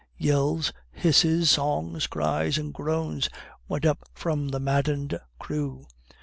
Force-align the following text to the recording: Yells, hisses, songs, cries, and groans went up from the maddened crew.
Yells, 0.17 0.73
hisses, 0.89 1.51
songs, 1.51 2.07
cries, 2.07 2.57
and 2.57 2.73
groans 2.73 3.29
went 3.67 3.85
up 3.85 4.09
from 4.15 4.47
the 4.47 4.59
maddened 4.59 5.19
crew. 5.37 5.85